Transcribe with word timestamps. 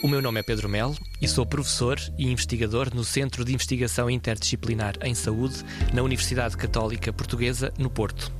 O 0.00 0.06
meu 0.06 0.22
nome 0.22 0.38
é 0.38 0.44
Pedro 0.44 0.68
Melo 0.68 0.96
e 1.20 1.26
sou 1.26 1.44
professor 1.44 1.98
e 2.16 2.30
investigador 2.30 2.94
no 2.94 3.02
Centro 3.02 3.44
de 3.44 3.52
Investigação 3.52 4.08
Interdisciplinar 4.08 4.94
em 5.02 5.12
Saúde 5.12 5.64
na 5.92 6.02
Universidade 6.02 6.56
Católica 6.56 7.12
Portuguesa, 7.12 7.74
no 7.76 7.90
Porto. 7.90 8.32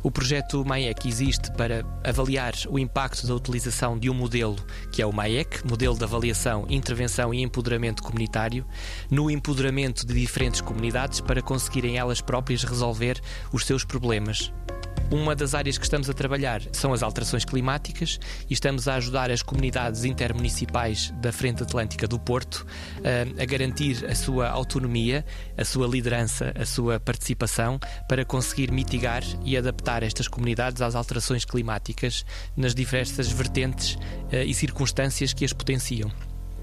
O 0.00 0.12
projeto 0.12 0.64
MAEC 0.64 1.08
existe 1.08 1.50
para 1.54 1.84
avaliar 2.04 2.54
o 2.68 2.78
impacto 2.78 3.26
da 3.26 3.34
utilização 3.34 3.98
de 3.98 4.08
um 4.08 4.14
modelo, 4.14 4.54
que 4.92 5.02
é 5.02 5.06
o 5.06 5.12
MAEC, 5.12 5.66
Modelo 5.68 5.98
de 5.98 6.04
Avaliação, 6.04 6.64
Intervenção 6.68 7.34
e 7.34 7.42
Empoderamento 7.42 8.04
Comunitário, 8.04 8.64
no 9.10 9.28
empoderamento 9.28 10.06
de 10.06 10.14
diferentes 10.14 10.60
comunidades 10.60 11.20
para 11.20 11.42
conseguirem 11.42 11.98
elas 11.98 12.20
próprias 12.20 12.62
resolver 12.62 13.20
os 13.52 13.66
seus 13.66 13.84
problemas. 13.84 14.52
Uma 15.10 15.36
das 15.36 15.54
áreas 15.54 15.78
que 15.78 15.84
estamos 15.84 16.10
a 16.10 16.12
trabalhar 16.12 16.60
são 16.72 16.92
as 16.92 17.00
alterações 17.00 17.44
climáticas 17.44 18.18
e 18.50 18.52
estamos 18.52 18.88
a 18.88 18.96
ajudar 18.96 19.30
as 19.30 19.40
comunidades 19.40 20.04
intermunicipais 20.04 21.12
da 21.20 21.32
Frente 21.32 21.62
Atlântica 21.62 22.08
do 22.08 22.18
Porto 22.18 22.66
a, 23.04 23.42
a 23.42 23.44
garantir 23.44 24.04
a 24.04 24.14
sua 24.16 24.48
autonomia, 24.48 25.24
a 25.56 25.64
sua 25.64 25.86
liderança, 25.86 26.52
a 26.60 26.66
sua 26.66 26.98
participação 26.98 27.78
para 28.08 28.24
conseguir 28.24 28.72
mitigar 28.72 29.22
e 29.44 29.56
adaptar 29.56 30.02
estas 30.02 30.26
comunidades 30.26 30.82
às 30.82 30.96
alterações 30.96 31.44
climáticas 31.44 32.24
nas 32.56 32.74
diversas 32.74 33.30
vertentes 33.30 33.96
eh, 34.32 34.44
e 34.44 34.52
circunstâncias 34.52 35.32
que 35.32 35.44
as 35.44 35.52
potenciam. 35.52 36.10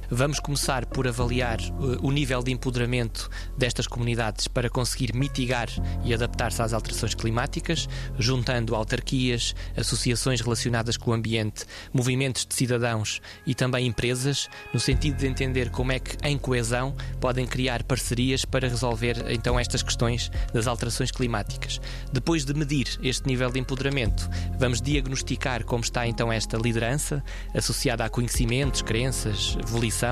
Vamos 0.09 0.39
começar 0.39 0.85
por 0.85 1.07
avaliar 1.07 1.59
uh, 1.59 2.05
o 2.05 2.11
nível 2.11 2.43
de 2.43 2.51
empoderamento 2.51 3.29
destas 3.57 3.87
comunidades 3.87 4.47
para 4.47 4.69
conseguir 4.69 5.13
mitigar 5.15 5.69
e 6.03 6.13
adaptar-se 6.13 6.61
às 6.61 6.73
alterações 6.73 7.15
climáticas, 7.15 7.87
juntando 8.19 8.75
autarquias, 8.75 9.55
associações 9.75 10.41
relacionadas 10.41 10.97
com 10.97 11.11
o 11.11 11.13
ambiente, 11.13 11.65
movimentos 11.93 12.45
de 12.45 12.53
cidadãos 12.53 13.21
e 13.45 13.55
também 13.55 13.87
empresas, 13.87 14.49
no 14.73 14.79
sentido 14.79 15.17
de 15.17 15.27
entender 15.27 15.69
como 15.69 15.91
é 15.91 15.99
que, 15.99 16.17
em 16.27 16.37
coesão, 16.37 16.95
podem 17.19 17.47
criar 17.47 17.83
parcerias 17.83 18.45
para 18.45 18.67
resolver 18.67 19.25
então 19.29 19.59
estas 19.59 19.81
questões 19.81 20.29
das 20.53 20.67
alterações 20.67 21.11
climáticas. 21.11 21.79
Depois 22.11 22.45
de 22.45 22.53
medir 22.53 22.99
este 23.01 23.25
nível 23.25 23.49
de 23.49 23.59
empoderamento, 23.59 24.29
vamos 24.59 24.81
diagnosticar 24.81 25.63
como 25.63 25.83
está 25.83 26.05
então 26.05 26.31
esta 26.31 26.57
liderança 26.57 27.23
associada 27.55 28.03
a 28.03 28.09
conhecimentos, 28.09 28.81
crenças, 28.81 29.57
volição 29.65 30.02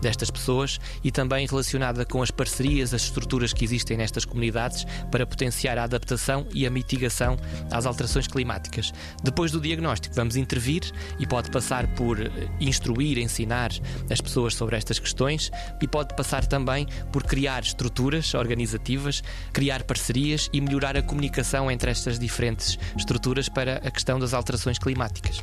destas 0.00 0.30
pessoas 0.30 0.78
e 1.02 1.10
também 1.10 1.46
relacionada 1.46 2.04
com 2.04 2.22
as 2.22 2.30
parcerias, 2.30 2.94
as 2.94 3.02
estruturas 3.02 3.52
que 3.52 3.64
existem 3.64 3.96
nestas 3.96 4.24
comunidades 4.24 4.86
para 5.10 5.26
potenciar 5.26 5.78
a 5.78 5.84
adaptação 5.84 6.46
e 6.54 6.66
a 6.66 6.70
mitigação 6.70 7.36
às 7.70 7.86
alterações 7.86 8.26
climáticas. 8.26 8.92
Depois 9.22 9.50
do 9.50 9.60
diagnóstico, 9.60 10.14
vamos 10.14 10.36
intervir 10.36 10.82
e 11.18 11.26
pode 11.26 11.50
passar 11.50 11.86
por 11.94 12.20
eh, 12.20 12.30
instruir, 12.60 13.18
ensinar 13.18 13.70
as 14.10 14.20
pessoas 14.20 14.54
sobre 14.54 14.76
estas 14.76 14.98
questões 14.98 15.50
e 15.80 15.88
pode 15.88 16.14
passar 16.14 16.46
também 16.46 16.86
por 17.12 17.24
criar 17.24 17.62
estruturas 17.62 18.34
organizativas, 18.34 19.22
criar 19.52 19.82
parcerias 19.82 20.48
e 20.52 20.60
melhorar 20.60 20.96
a 20.96 21.02
comunicação 21.02 21.70
entre 21.70 21.90
estas 21.90 22.18
diferentes 22.18 22.78
estruturas 22.96 23.48
para 23.48 23.76
a 23.78 23.90
questão 23.90 24.18
das 24.18 24.34
alterações 24.34 24.78
climáticas. 24.78 25.42